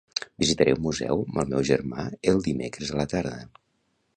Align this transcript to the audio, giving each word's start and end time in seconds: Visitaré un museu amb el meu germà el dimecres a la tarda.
Visitaré 0.43 0.71
un 0.77 0.81
museu 0.85 1.21
amb 1.25 1.37
el 1.43 1.51
meu 1.51 1.61
germà 1.71 2.07
el 2.33 2.41
dimecres 2.49 2.93
a 2.95 2.99
la 3.03 3.07
tarda. 3.13 3.37